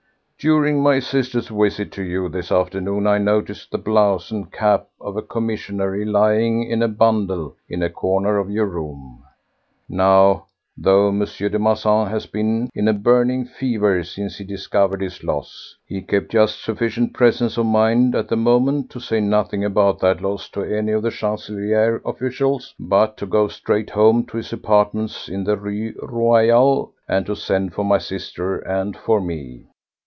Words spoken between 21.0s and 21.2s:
the